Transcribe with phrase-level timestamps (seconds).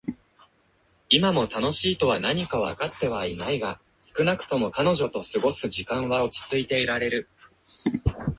[1.11, 7.29] 今も「楽しい」とは何かはわかってはいないが、少なくとも彼女と過ごす時間は落ち着いていられる。